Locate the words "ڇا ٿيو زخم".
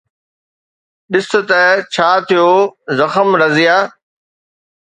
1.97-3.27